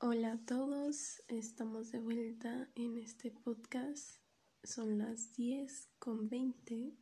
Hola 0.00 0.34
a 0.34 0.46
todos, 0.46 1.24
estamos 1.26 1.90
de 1.90 1.98
vuelta 1.98 2.70
en 2.76 2.98
este 2.98 3.32
podcast. 3.32 4.20
Son 4.62 4.96
las 4.96 5.34
10 5.34 5.88
con 5.98 6.28
20 6.28 6.94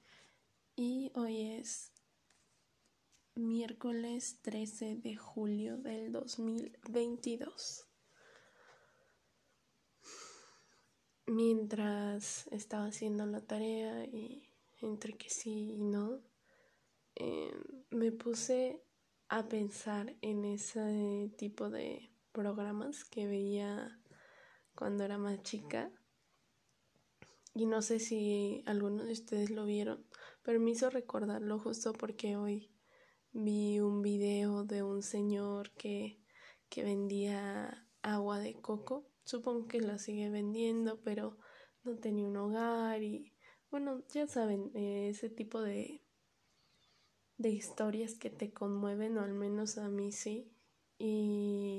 y 0.77 1.13
hoy 1.15 1.43
es 1.59 1.93
miércoles 3.35 4.41
13 4.41 4.97
de 4.97 5.15
julio 5.15 5.77
del 5.77 6.11
2022. 6.11 7.87
Mientras 11.27 12.47
estaba 12.47 12.87
haciendo 12.87 13.27
la 13.27 13.43
tarea 13.43 14.07
y 14.07 14.55
entre 14.81 15.19
que 15.19 15.29
sí 15.29 15.75
y 15.75 15.83
no, 15.83 16.23
eh, 17.15 17.53
me 17.91 18.11
puse 18.11 18.83
a 19.29 19.47
pensar 19.47 20.17
en 20.23 20.47
ese 20.47 21.31
tipo 21.37 21.69
de 21.69 22.16
programas 22.37 23.03
que 23.07 23.27
veía 23.27 23.99
cuando 24.75 25.05
era 25.05 25.17
más 25.17 25.43
chica. 25.43 25.91
Y 27.55 27.65
no 27.65 27.81
sé 27.81 27.99
si 27.99 28.63
algunos 28.67 29.07
de 29.07 29.13
ustedes 29.13 29.49
lo 29.49 29.65
vieron, 29.65 30.05
pero 30.43 30.61
me 30.61 30.73
hizo 30.73 30.91
recordarlo 30.91 31.59
justo 31.59 31.95
porque 31.95 32.37
hoy 32.37 32.71
vi 33.33 33.81
un 33.81 34.03
video 34.03 34.65
de 34.65 34.83
un 34.83 35.03
señor 35.03 35.71
que, 35.79 36.21
que 36.69 36.85
vendía 36.85 37.89
agua 38.03 38.39
de 38.39 38.61
coco. 38.61 39.09
Supongo 39.25 39.67
que 39.67 39.81
la 39.81 39.97
sigue 39.97 40.29
vendiendo, 40.29 41.01
pero 41.01 41.39
no 41.85 41.97
tenía 41.97 42.27
un 42.27 42.37
hogar 42.37 43.03
y 43.03 43.33
bueno, 43.71 44.05
ya 44.11 44.27
saben, 44.27 44.71
eh, 44.75 45.09
ese 45.09 45.31
tipo 45.31 45.63
de, 45.63 46.03
de 47.39 47.49
historias 47.49 48.15
que 48.15 48.29
te 48.29 48.53
conmueven, 48.53 49.17
o 49.17 49.23
al 49.23 49.33
menos 49.33 49.79
a 49.79 49.89
mí 49.89 50.13
sí. 50.13 50.53
Y 50.99 51.76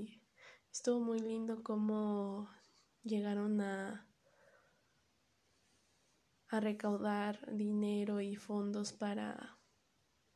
Estuvo 0.78 1.00
muy 1.00 1.18
lindo 1.18 1.64
cómo 1.64 2.48
llegaron 3.02 3.62
a, 3.62 4.08
a 6.50 6.60
recaudar 6.60 7.52
dinero 7.52 8.22
y 8.22 8.36
fondos 8.36 8.94
para, 8.94 9.58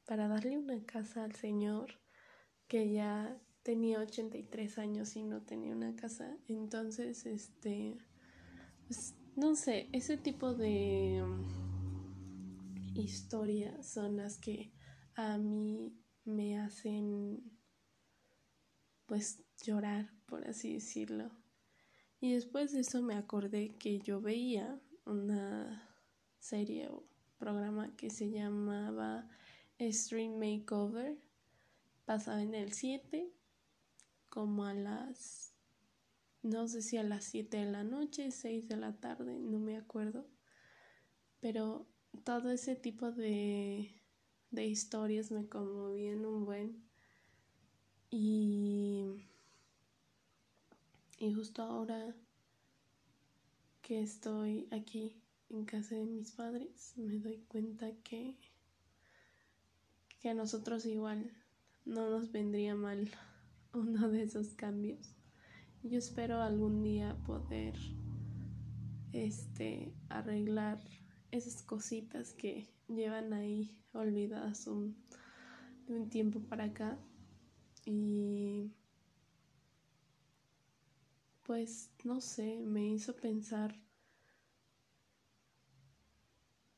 para 0.08 0.28
darle 0.28 0.58
una 0.58 0.84
casa 0.84 1.26
al 1.26 1.36
señor 1.36 2.02
que 2.68 2.92
ya 2.92 3.40
tenía 3.62 4.00
83 4.00 4.80
años 4.80 5.16
y 5.16 5.22
no 5.22 5.44
tenía 5.44 5.76
una 5.76 5.96
casa. 5.96 6.36
Entonces, 6.48 7.28
este, 7.28 8.00
pues, 8.88 9.14
no 9.36 9.54
sé, 9.54 9.90
ese 9.94 10.18
tipo 10.18 10.56
de 10.56 11.24
historias 12.96 13.88
son 13.94 14.18
las 14.18 14.40
que 14.40 14.74
a 15.14 15.38
mí 15.38 15.96
me 16.26 16.60
hacen 16.60 17.61
pues 19.12 19.44
llorar, 19.62 20.10
por 20.26 20.48
así 20.48 20.76
decirlo. 20.76 21.30
Y 22.22 22.32
después 22.32 22.72
de 22.72 22.80
eso 22.80 23.02
me 23.02 23.16
acordé 23.16 23.76
que 23.76 24.00
yo 24.00 24.22
veía 24.22 24.80
una 25.06 25.86
serie 26.40 26.88
o 26.88 27.04
programa 27.38 27.94
que 27.98 28.10
se 28.10 28.32
llamaba 28.32 29.28
Stream 29.82 30.40
Makeover. 30.40 31.18
Pasaba 32.06 32.42
en 32.42 32.56
el 32.56 32.72
7, 32.72 33.30
como 34.30 34.64
a 34.64 34.74
las, 34.74 35.56
no 36.42 36.70
sé 36.70 36.82
si 36.82 36.96
a 36.96 37.04
las 37.04 37.26
7 37.26 37.58
de 37.58 37.70
la 37.70 37.84
noche, 37.84 38.32
6 38.32 38.70
de 38.70 38.78
la 38.78 38.94
tarde, 38.94 39.40
no 39.40 39.60
me 39.60 39.76
acuerdo. 39.76 40.26
Pero 41.42 41.86
todo 42.24 42.50
ese 42.50 42.78
tipo 42.78 43.12
de, 43.12 43.94
de 44.52 44.68
historias 44.68 45.32
me 45.32 45.50
conmovían 45.50 46.26
un 46.26 46.46
buen. 46.46 46.91
Y, 48.14 49.26
y 51.18 51.34
justo 51.34 51.64
ahora 51.64 52.14
que 53.82 54.02
estoy 54.02 54.68
aquí 54.72 55.24
en 55.50 55.64
casa 55.64 55.96
de 55.96 56.06
mis 56.06 56.32
padres, 56.34 56.94
me 56.98 57.20
doy 57.20 57.38
cuenta 57.48 57.90
que, 58.04 58.38
que 60.20 60.30
a 60.30 60.34
nosotros 60.34 60.86
igual 60.86 61.32
no 61.86 62.10
nos 62.10 62.34
vendría 62.34 62.76
mal 62.76 63.10
uno 63.74 64.10
de 64.10 64.24
esos 64.24 64.56
cambios. 64.56 65.16
Yo 65.82 65.98
espero 65.98 66.42
algún 66.42 66.84
día 66.84 67.16
poder 67.26 67.76
este 69.14 69.94
arreglar 70.10 70.84
esas 71.32 71.64
cositas 71.64 72.34
que 72.34 72.68
llevan 72.90 73.32
ahí 73.32 73.74
olvidadas 73.94 74.68
un, 74.68 74.98
de 75.88 75.96
un 75.96 76.10
tiempo 76.10 76.42
para 76.42 76.66
acá 76.66 77.00
y 77.86 78.72
pues 81.44 81.92
no 82.04 82.22
sé, 82.22 82.60
me 82.62 82.88
hizo 82.88 83.16
pensar 83.16 83.76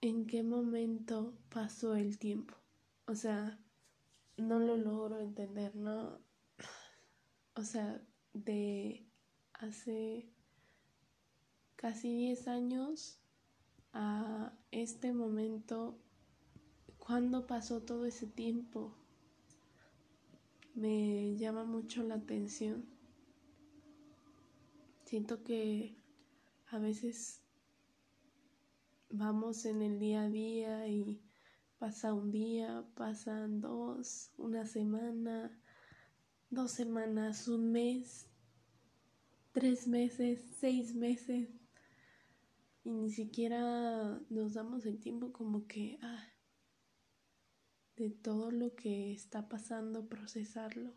en 0.02 0.26
qué 0.26 0.44
momento 0.44 1.34
pasó 1.50 1.96
el 1.96 2.18
tiempo. 2.18 2.56
O 3.06 3.16
sea, 3.16 3.60
no 4.38 4.60
lo 4.60 4.78
logro 4.78 5.20
entender, 5.20 5.76
¿no? 5.76 6.20
O 7.56 7.64
sea, 7.64 8.02
de 8.34 9.06
hace 9.54 10.28
casi 11.76 12.14
10 12.16 12.48
años 12.48 13.20
a 13.94 14.54
este 14.72 15.14
momento, 15.14 16.00
¿cuándo 16.98 17.46
pasó 17.46 17.82
todo 17.82 18.06
ese 18.06 18.26
tiempo? 18.26 18.96
Me 20.74 21.36
llama 21.38 21.64
mucho 21.64 22.04
la 22.04 22.16
atención. 22.16 22.86
Siento 25.06 25.44
que 25.44 25.96
a 26.68 26.80
veces 26.80 27.42
vamos 29.10 29.66
en 29.66 29.82
el 29.82 30.00
día 30.00 30.24
a 30.24 30.30
día 30.30 30.88
y 30.88 31.22
pasa 31.78 32.14
un 32.14 32.32
día, 32.32 32.86
pasan 32.96 33.62
dos, 33.62 34.32
una 34.38 34.66
semana, 34.66 35.52
dos 36.50 36.72
semanas, 36.72 37.48
un 37.48 37.72
mes, 37.72 38.28
tres 39.52 39.88
meses, 39.88 40.42
seis 40.60 40.96
meses 40.96 41.50
y 42.84 42.92
ni 42.92 43.10
siquiera 43.10 44.20
nos 44.30 44.54
damos 44.54 44.86
el 44.86 45.00
tiempo 45.00 45.32
como 45.32 45.68
que, 45.68 45.98
ah, 46.02 46.26
de 47.96 48.10
todo 48.10 48.52
lo 48.52 48.76
que 48.76 49.12
está 49.12 49.48
pasando, 49.50 50.08
procesarlo, 50.08 50.94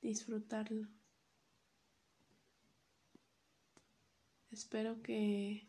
disfrutarlo. 0.00 0.88
Espero 4.50 5.02
que, 5.02 5.66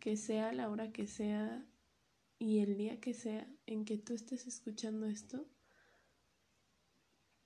que 0.00 0.16
sea 0.16 0.52
la 0.52 0.70
hora 0.70 0.92
que 0.92 1.06
sea 1.06 1.66
y 2.38 2.60
el 2.60 2.76
día 2.76 3.00
que 3.00 3.14
sea 3.14 3.46
en 3.66 3.84
que 3.84 3.98
tú 3.98 4.14
estés 4.14 4.46
escuchando 4.46 5.06
esto, 5.06 5.46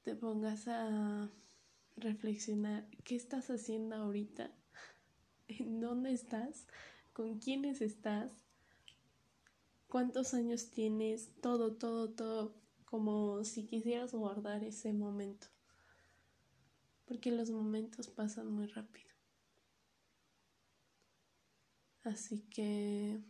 te 0.03 0.15
pongas 0.15 0.69
a 0.69 1.31
reflexionar 1.97 2.87
qué 3.05 3.17
estás 3.17 3.51
haciendo 3.51 3.97
ahorita, 3.97 4.51
en 5.49 5.81
dónde 5.81 6.13
estás, 6.13 6.67
con 7.13 7.39
quiénes 7.39 7.81
estás 7.81 8.33
cuántos 9.93 10.33
años 10.33 10.71
tienes, 10.71 11.35
todo, 11.43 11.75
todo, 11.77 12.09
todo, 12.09 12.55
como 12.87 13.45
si 13.45 13.67
quisieras 13.67 14.15
guardar 14.15 14.65
ese 14.65 14.91
momento. 14.95 15.49
Porque 17.05 17.31
los 17.31 17.51
momentos 17.51 18.09
pasan 18.09 18.51
muy 18.51 18.69
rápido. 18.69 19.11
Así 22.05 22.41
que 22.49 23.21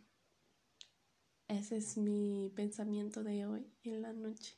ese 1.49 1.75
es 1.75 1.97
mi 1.97 2.49
pensamiento 2.55 3.25
de 3.25 3.45
hoy 3.45 3.69
en 3.83 4.01
la 4.01 4.13
noche. 4.13 4.57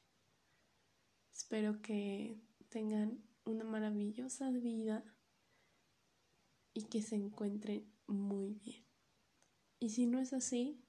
Espero 1.34 1.82
que 1.82 2.40
tengan 2.70 3.20
una 3.46 3.64
maravillosa 3.64 4.52
vida 4.52 5.04
y 6.72 6.84
que 6.84 7.02
se 7.02 7.16
encuentren 7.16 7.92
muy 8.06 8.54
bien. 8.54 8.86
Y 9.80 9.90
si 9.90 10.06
no 10.06 10.20
es 10.20 10.34
así, 10.34 10.85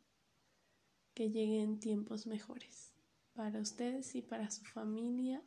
que 1.17 1.31
lleguen 1.31 1.81
tiempos 1.81 2.27
mejores 2.27 2.93
para 3.33 3.59
ustedes 3.59 4.15
y 4.15 4.21
para 4.21 4.51
su 4.51 4.63
familia 4.67 5.43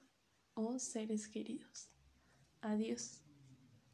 o 0.55 0.79
seres 0.79 1.27
queridos. 1.27 1.91
Adiós. 2.59 3.21